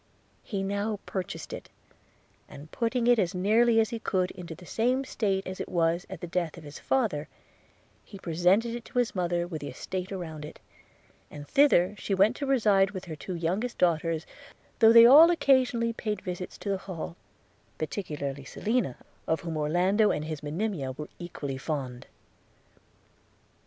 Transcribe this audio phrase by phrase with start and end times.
[0.41, 1.69] He now purchased it;
[2.49, 6.07] and putting it as nearly as he could into the same state as it was
[6.09, 7.27] at the death of his father,
[8.03, 10.59] he presented it to his mother with the estate around it;
[11.29, 14.25] and thither she went to reside with her two youngest daughters,
[14.79, 17.15] though they all occasionally paid visits to the Hall,
[17.77, 18.95] particularly Selina,
[19.27, 22.07] of whom Orlando and his Monimia were equally fond.